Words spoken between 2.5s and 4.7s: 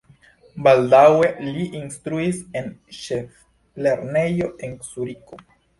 en ĉeflernejo